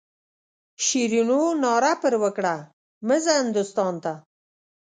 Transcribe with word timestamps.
شیرینو 0.85 1.41
ناره 1.61 1.93
پر 2.01 2.13
وکړه 2.23 2.55
مه 3.07 3.17
ځه 3.23 3.31
هندوستان 3.41 3.93
ته. 4.03 4.13